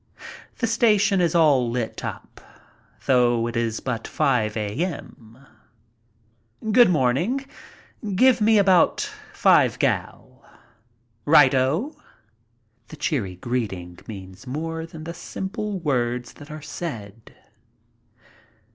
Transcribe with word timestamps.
The 0.57 0.65
station 0.65 1.21
is 1.21 1.35
all 1.35 1.69
Ht 1.71 2.03
up, 2.03 2.41
though 3.05 3.45
it 3.45 3.55
is 3.55 3.79
but 3.81 4.07
5 4.07 4.57
a.m. 4.57 5.45
"Good 6.71 6.89
morning. 6.89 7.45
Give 8.15 8.41
me 8.41 8.57
about 8.57 9.01
five 9.31 9.77
gal," 9.77 10.43
"Right 11.23 11.53
o!" 11.53 11.95
The 12.87 12.95
cheery 12.97 13.35
greeting 13.35 13.99
means 14.07 14.47
more 14.47 14.87
than 14.87 15.03
the 15.03 15.13
simple 15.13 15.77
words 15.79 16.33
that 16.33 16.49
are 16.49 16.63
said. 16.63 17.35